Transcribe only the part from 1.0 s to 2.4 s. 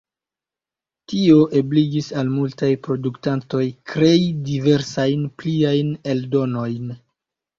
Tio ebligis al